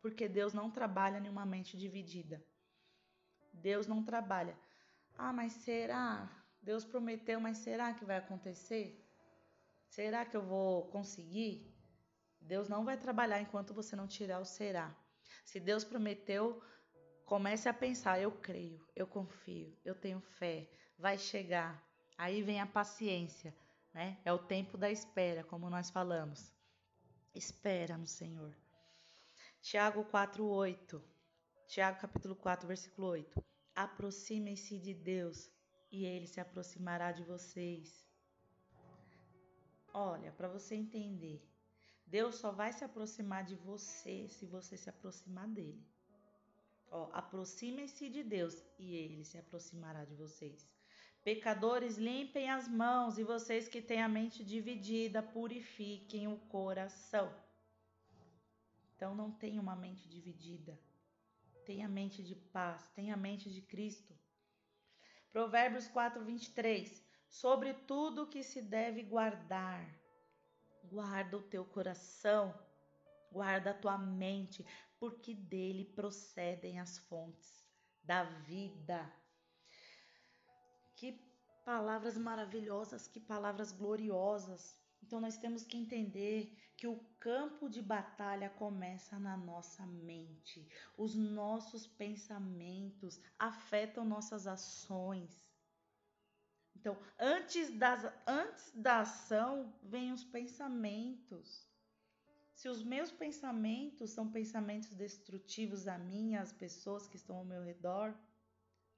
[0.00, 2.42] porque Deus não trabalha em uma mente dividida.
[3.52, 4.56] Deus não trabalha.
[5.16, 6.06] Ah, mas será?
[6.62, 8.98] Deus prometeu, mas será que vai acontecer?
[9.92, 11.70] Será que eu vou conseguir?
[12.40, 14.90] Deus não vai trabalhar enquanto você não tirar o será.
[15.44, 16.62] Se Deus prometeu,
[17.26, 20.66] comece a pensar: eu creio, eu confio, eu tenho fé,
[20.98, 21.86] vai chegar.
[22.16, 23.54] Aí vem a paciência,
[23.92, 24.18] né?
[24.24, 26.50] É o tempo da espera, como nós falamos.
[27.34, 28.56] Espera no Senhor.
[29.60, 31.02] Tiago 4:8.
[31.68, 33.44] Tiago capítulo 4, versículo 8.
[33.74, 35.50] Aproximem-se de Deus
[35.90, 38.10] e ele se aproximará de vocês.
[39.92, 41.46] Olha, para você entender,
[42.06, 45.84] Deus só vai se aproximar de você se você se aproximar dele.
[46.90, 50.70] Ó, aproximem-se de Deus e ele se aproximará de vocês.
[51.24, 57.32] Pecadores, limpem as mãos, e vocês que têm a mente dividida, purifiquem o coração.
[58.96, 60.78] Então não tenha uma mente dividida.
[61.64, 64.12] Tenha a mente de paz, tenha a mente de Cristo.
[65.32, 67.01] Provérbios 4, 23.
[67.32, 69.88] Sobre tudo que se deve guardar.
[70.84, 72.54] Guarda o teu coração,
[73.32, 74.66] guarda a tua mente,
[74.98, 77.66] porque dele procedem as fontes
[78.04, 79.10] da vida.
[80.94, 81.26] Que
[81.64, 84.78] palavras maravilhosas, que palavras gloriosas.
[85.02, 90.68] Então nós temos que entender que o campo de batalha começa na nossa mente.
[90.98, 95.51] Os nossos pensamentos afetam nossas ações.
[96.82, 101.64] Então, antes, das, antes da ação, vem os pensamentos.
[102.56, 107.62] Se os meus pensamentos são pensamentos destrutivos a mim, às pessoas que estão ao meu
[107.62, 108.12] redor,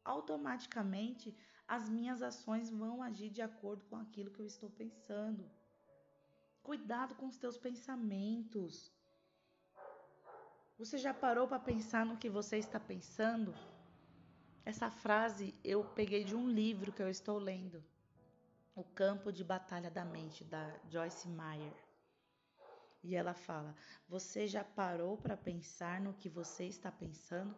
[0.03, 1.37] automaticamente
[1.69, 5.45] as minhas ações vão agir de acordo com aquilo que eu estou pensando.
[6.63, 8.91] Cuidado com os teus pensamentos.
[10.79, 13.55] Você já parou para pensar no que você está pensando?
[14.67, 17.85] Essa frase eu peguei de um livro que eu estou lendo,
[18.75, 21.75] O Campo de Batalha da Mente, da Joyce Meyer.
[23.03, 23.77] E ela fala:
[24.09, 27.55] Você já parou para pensar no que você está pensando?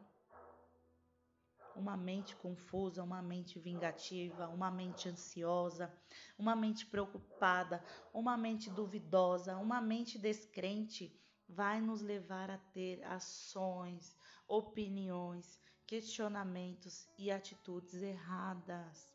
[1.77, 5.95] Uma mente confusa, uma mente vingativa, uma mente ansiosa,
[6.37, 11.17] uma mente preocupada, uma mente duvidosa, uma mente descrente
[11.49, 14.17] vai nos levar a ter ações,
[14.49, 19.15] opiniões, questionamentos e atitudes erradas.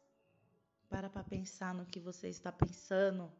[0.89, 3.32] Para para pensar no que você está pensando.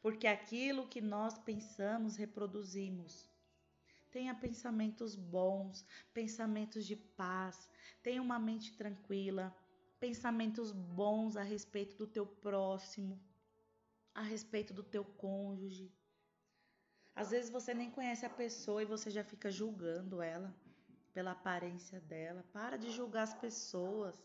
[0.00, 3.28] Porque aquilo que nós pensamos, reproduzimos.
[4.10, 7.68] Tenha pensamentos bons, pensamentos de paz,
[8.02, 9.54] tenha uma mente tranquila,
[10.00, 13.20] pensamentos bons a respeito do teu próximo,
[14.12, 15.92] a respeito do teu cônjuge.
[17.14, 20.52] Às vezes você nem conhece a pessoa e você já fica julgando ela
[21.14, 22.44] pela aparência dela.
[22.52, 24.16] Para de julgar as pessoas.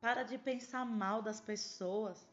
[0.00, 2.28] Para de pensar mal das pessoas.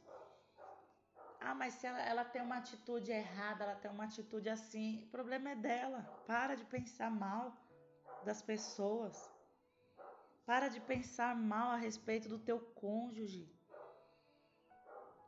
[1.40, 5.08] Ah, mas se ela, ela, tem uma atitude errada, ela tem uma atitude assim, o
[5.08, 6.02] problema é dela.
[6.26, 7.56] Para de pensar mal
[8.26, 9.32] das pessoas.
[10.46, 13.46] Para de pensar mal a respeito do teu cônjuge.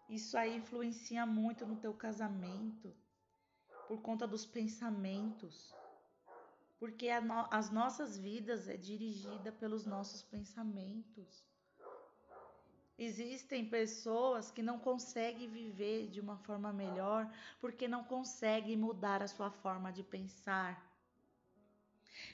[0.07, 2.95] Isso aí influencia muito no teu casamento
[3.87, 5.73] por conta dos pensamentos
[6.79, 11.43] porque no, as nossas vidas é dirigida pelos nossos pensamentos.
[12.97, 19.27] Existem pessoas que não conseguem viver de uma forma melhor porque não conseguem mudar a
[19.27, 20.85] sua forma de pensar.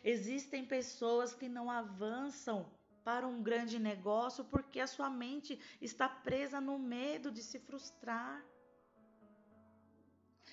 [0.04, 2.72] Existem pessoas que não avançam
[3.04, 8.44] para um grande negócio porque a sua mente está presa no medo de se frustrar.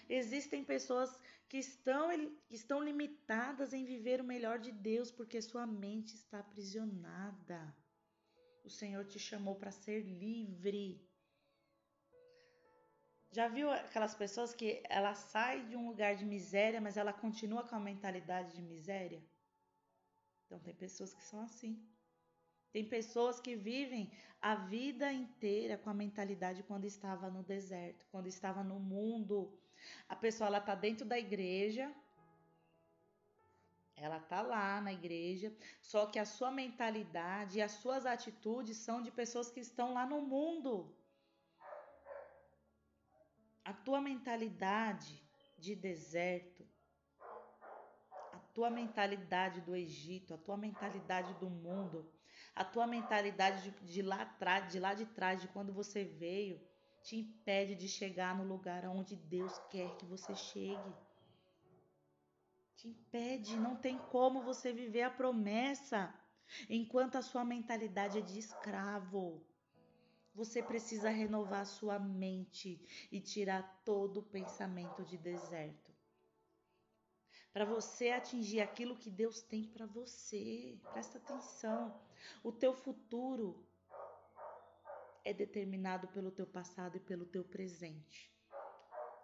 [0.08, 1.18] Existem pessoas
[1.52, 2.08] que estão,
[2.48, 7.76] estão limitadas em viver o melhor de Deus porque sua mente está aprisionada.
[8.64, 11.06] O Senhor te chamou para ser livre.
[13.30, 17.62] Já viu aquelas pessoas que ela sai de um lugar de miséria, mas ela continua
[17.68, 19.22] com a mentalidade de miséria?
[20.46, 21.86] Então tem pessoas que são assim.
[22.72, 28.26] Tem pessoas que vivem a vida inteira com a mentalidade quando estava no deserto, quando
[28.26, 29.52] estava no mundo
[30.08, 31.92] a pessoa ela tá dentro da igreja,
[33.96, 39.00] ela tá lá na igreja, só que a sua mentalidade e as suas atitudes são
[39.00, 40.92] de pessoas que estão lá no mundo.
[43.64, 45.22] A tua mentalidade
[45.56, 46.66] de deserto,
[48.32, 52.10] a tua mentalidade do Egito, a tua mentalidade do mundo,
[52.56, 56.60] a tua mentalidade de, de lá atrás, de lá de trás, de quando você veio,
[57.02, 60.94] te impede de chegar no lugar onde Deus quer que você chegue.
[62.76, 66.14] Te impede, não tem como você viver a promessa
[66.68, 69.44] enquanto a sua mentalidade é de escravo.
[70.34, 72.80] Você precisa renovar sua mente
[73.10, 75.92] e tirar todo o pensamento de deserto.
[77.52, 80.80] Para você atingir aquilo que Deus tem para você.
[80.92, 82.00] Presta atenção.
[82.42, 83.66] O teu futuro
[85.24, 88.32] é determinado pelo teu passado e pelo teu presente.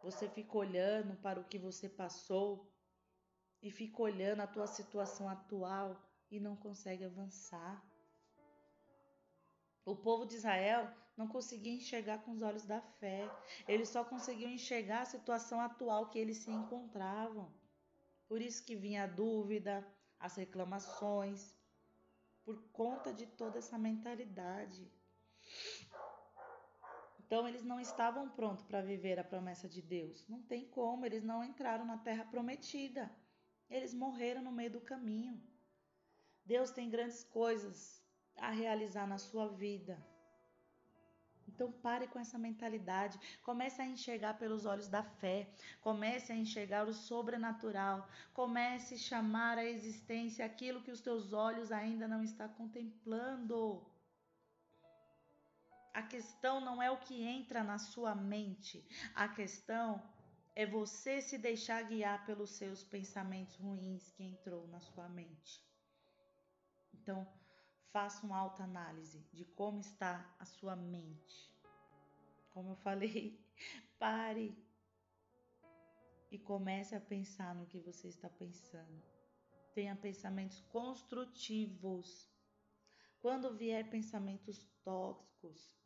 [0.02, 2.72] Você fica olhando para o que você passou
[3.60, 7.84] e fica olhando a tua situação atual e não consegue avançar.
[9.84, 13.28] O povo de Israel não conseguia enxergar com os olhos da fé.
[13.66, 17.52] Eles só conseguiam enxergar a situação atual que eles se encontravam.
[18.28, 19.84] Por isso que vinha a dúvida,
[20.20, 21.52] as reclamações,
[22.44, 24.90] por conta de toda essa mentalidade.
[27.28, 30.26] Então eles não estavam prontos para viver a promessa de Deus.
[30.26, 33.14] Não tem como, eles não entraram na terra prometida.
[33.68, 35.38] Eles morreram no meio do caminho.
[36.46, 38.02] Deus tem grandes coisas
[38.38, 40.02] a realizar na sua vida.
[41.46, 45.50] Então pare com essa mentalidade, comece a enxergar pelos olhos da fé,
[45.82, 51.70] comece a enxergar o sobrenatural, comece a chamar à existência aquilo que os teus olhos
[51.70, 53.86] ainda não estão contemplando.
[55.98, 58.86] A questão não é o que entra na sua mente,
[59.16, 60.00] a questão
[60.54, 65.60] é você se deixar guiar pelos seus pensamentos ruins que entrou na sua mente.
[66.94, 67.26] Então,
[67.92, 71.52] faça uma autoanálise de como está a sua mente.
[72.52, 73.36] Como eu falei,
[73.98, 74.56] pare
[76.30, 79.02] e comece a pensar no que você está pensando.
[79.74, 82.30] Tenha pensamentos construtivos.
[83.20, 85.77] Quando vier pensamentos tóxicos,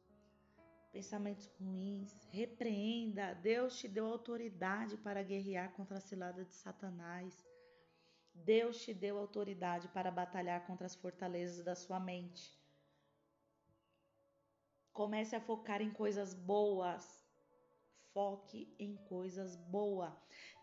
[0.92, 3.34] pensamentos ruins, repreenda.
[3.34, 7.44] Deus te deu autoridade para guerrear contra a cilada de Satanás.
[8.34, 12.60] Deus te deu autoridade para batalhar contra as fortalezas da sua mente.
[14.92, 17.26] Comece a focar em coisas boas.
[18.12, 20.14] Foque em coisas boas.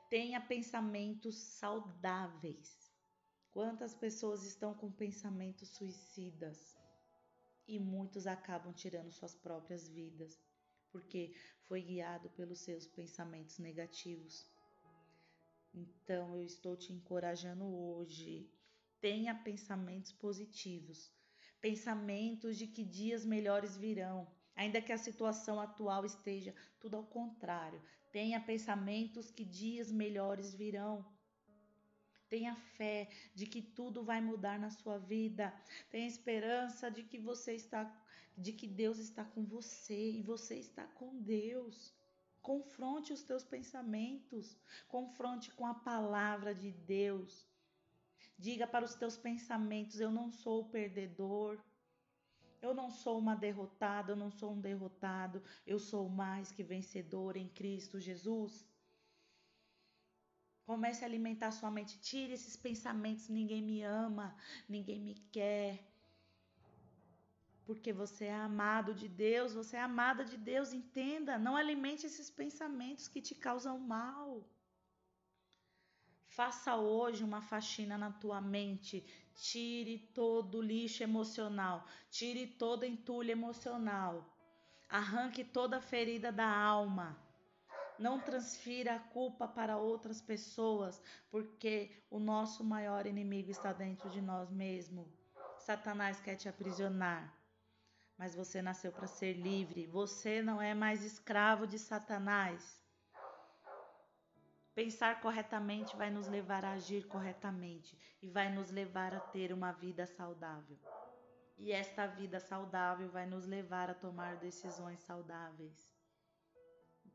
[0.09, 2.93] Tenha pensamentos saudáveis.
[3.51, 6.77] Quantas pessoas estão com pensamentos suicidas?
[7.71, 10.41] E muitos acabam tirando suas próprias vidas,
[10.91, 11.35] porque
[11.67, 14.43] foi guiado pelos seus pensamentos negativos.
[15.71, 18.51] Então eu estou te encorajando hoje.
[18.99, 21.11] Tenha pensamentos positivos,
[21.61, 27.79] pensamentos de que dias melhores virão, ainda que a situação atual esteja tudo ao contrário.
[28.11, 31.05] Tenha pensamentos que dias melhores virão.
[32.29, 35.53] Tenha fé de que tudo vai mudar na sua vida.
[35.89, 37.83] Tenha esperança de que você está
[38.37, 41.93] de que Deus está com você e você está com Deus.
[42.41, 44.57] Confronte os teus pensamentos,
[44.87, 47.45] confronte com a palavra de Deus.
[48.37, 51.59] Diga para os teus pensamentos: eu não sou o perdedor.
[52.61, 57.37] Eu não sou uma derrotada, eu não sou um derrotado, eu sou mais que vencedor
[57.37, 58.68] em Cristo Jesus.
[60.69, 64.27] Comece a alimentar sua mente, tire esses pensamentos: ninguém me ama,
[64.73, 65.71] ninguém me quer,
[67.65, 72.29] porque você é amado de Deus, você é amada de Deus, entenda, não alimente esses
[72.29, 74.47] pensamentos que te causam mal.
[76.27, 79.03] Faça hoje uma faxina na tua mente,
[79.33, 84.23] tire todo o lixo emocional, tire todo entulho emocional,
[84.87, 87.28] arranque toda a ferida da alma.
[87.99, 94.21] Não transfira a culpa para outras pessoas, porque o nosso maior inimigo está dentro de
[94.21, 95.07] nós mesmos.
[95.57, 97.39] Satanás quer te aprisionar
[98.19, 99.87] mas você nasceu para ser livre.
[99.87, 102.83] Você não é mais escravo de Satanás.
[104.75, 109.71] Pensar corretamente vai nos levar a agir corretamente e vai nos levar a ter uma
[109.71, 110.77] vida saudável.
[111.57, 115.98] E esta vida saudável vai nos levar a tomar decisões saudáveis.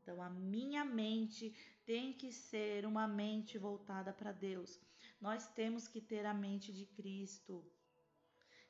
[0.05, 1.51] Então, a minha mente
[1.83, 4.79] tem que ser uma mente voltada para Deus.
[5.19, 7.65] Nós temos que ter a mente de Cristo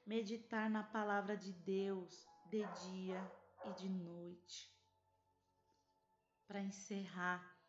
[0.05, 3.31] meditar na palavra de Deus de dia
[3.65, 4.73] e de noite.
[6.47, 7.59] Para encerrar,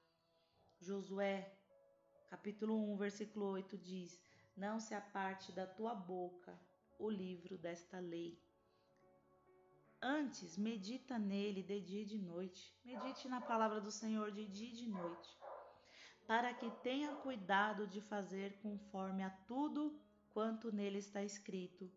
[0.81, 1.53] Josué,
[2.29, 4.17] capítulo 1, versículo 8 diz:
[4.57, 6.57] Não se aparte da tua boca
[7.01, 8.41] o livro desta lei.
[10.01, 12.75] Antes, medita nele de dia e de noite.
[12.85, 15.29] Medite na palavra do Senhor de dia e de noite,
[16.27, 19.99] para que tenha cuidado de fazer conforme a tudo
[20.33, 21.91] quanto nele está escrito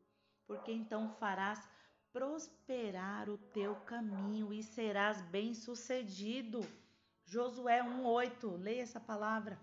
[0.50, 1.70] porque então farás
[2.12, 6.62] prosperar o teu caminho e serás bem-sucedido.
[7.24, 8.58] Josué 1:8.
[8.58, 9.60] Leia essa palavra.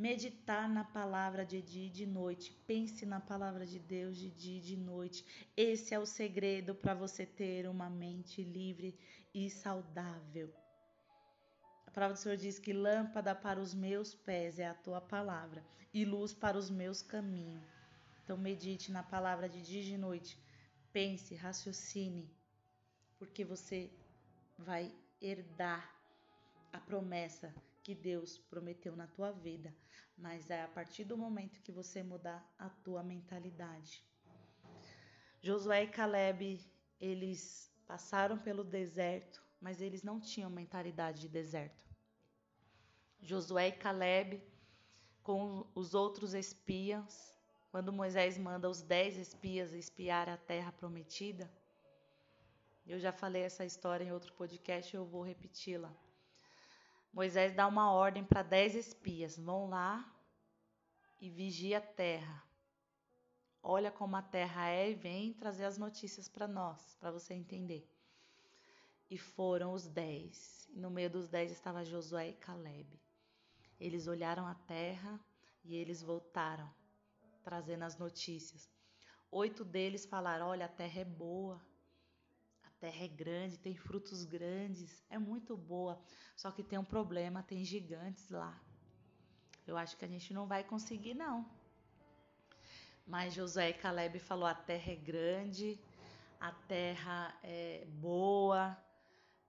[0.00, 2.52] Meditar na palavra de dia e de noite.
[2.66, 5.22] Pense na palavra de Deus de dia e de noite.
[5.54, 8.98] Esse é o segredo para você ter uma mente livre
[9.34, 10.50] e saudável.
[11.86, 15.62] A palavra do Senhor diz que lâmpada para os meus pés é a tua palavra
[15.92, 17.62] e luz para os meus caminhos.
[18.24, 20.38] Então medite na palavra de dia e de noite.
[20.94, 22.26] Pense, raciocine,
[23.18, 23.90] porque você
[24.56, 24.90] vai
[25.20, 25.94] herdar
[26.72, 29.74] a promessa que Deus prometeu na tua vida,
[30.16, 34.04] mas é a partir do momento que você mudar a tua mentalidade.
[35.42, 36.60] Josué e Caleb,
[37.00, 41.84] eles passaram pelo deserto, mas eles não tinham mentalidade de deserto.
[43.20, 44.42] Josué e Caleb,
[45.22, 47.34] com os outros espias,
[47.70, 51.50] quando Moisés manda os dez espias espiar a terra prometida,
[52.86, 55.94] eu já falei essa história em outro podcast, eu vou repeti-la.
[57.12, 60.10] Moisés dá uma ordem para dez espias: vão lá
[61.20, 62.44] e vigia a terra.
[63.62, 67.86] Olha como a terra é e vem trazer as notícias para nós, para você entender.
[69.10, 70.68] E foram os dez.
[70.72, 72.98] No meio dos dez estava Josué e Caleb.
[73.78, 75.20] Eles olharam a terra
[75.64, 76.72] e eles voltaram,
[77.42, 78.70] trazendo as notícias.
[79.30, 81.60] Oito deles falaram: Olha, a terra é boa,
[82.80, 86.00] terra é grande, tem frutos grandes, é muito boa.
[86.34, 88.58] Só que tem um problema: tem gigantes lá.
[89.66, 91.48] Eu acho que a gente não vai conseguir, não.
[93.06, 95.78] Mas José e Caleb falou: a terra é grande,
[96.40, 98.76] a terra é boa,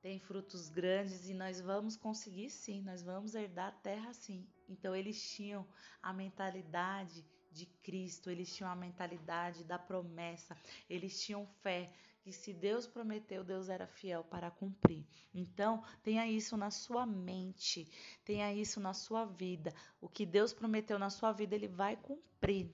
[0.01, 4.47] tem frutos grandes e nós vamos conseguir sim, nós vamos herdar a terra sim.
[4.67, 5.65] Então eles tinham
[6.01, 10.57] a mentalidade de Cristo, eles tinham a mentalidade da promessa,
[10.89, 11.91] eles tinham fé
[12.21, 15.05] que se Deus prometeu, Deus era fiel para cumprir.
[15.33, 17.89] Então, tenha isso na sua mente,
[18.23, 19.73] tenha isso na sua vida.
[19.99, 22.71] O que Deus prometeu na sua vida, ele vai cumprir.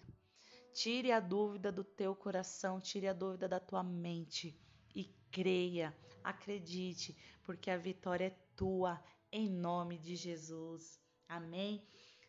[0.73, 4.55] Tire a dúvida do teu coração, tire a dúvida da tua mente
[4.93, 10.99] e creia, acredite, porque a vitória é tua em nome de Jesus.
[11.27, 11.81] Amém.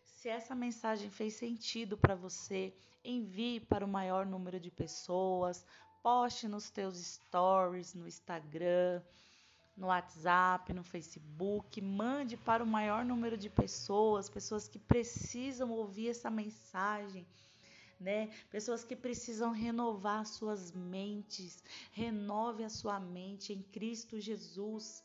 [0.05, 5.65] Se essa mensagem fez sentido para você, envie para o maior número de pessoas,
[6.03, 9.03] poste nos teus stories no Instagram,
[9.79, 16.09] no WhatsApp, no Facebook, mande para o maior número de pessoas, pessoas que precisam ouvir
[16.09, 17.27] essa mensagem.
[18.01, 18.29] Né?
[18.51, 25.03] Pessoas que precisam renovar suas mentes, renove a sua mente em Cristo Jesus.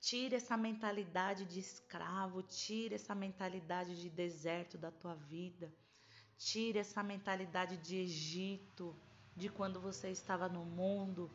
[0.00, 5.72] Tire essa mentalidade de escravo, tire essa mentalidade de deserto da tua vida.
[6.36, 8.96] Tire essa mentalidade de Egito,
[9.36, 11.30] de quando você estava no mundo.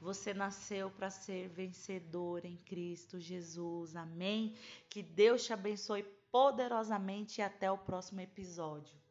[0.00, 3.94] Você nasceu para ser vencedor em Cristo Jesus.
[3.96, 4.54] Amém?
[4.88, 9.01] Que Deus te abençoe poderosamente e até o próximo episódio.